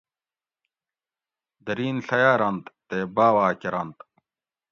[1.65, 3.97] درین ڷیارنت تے باواۤ کرنت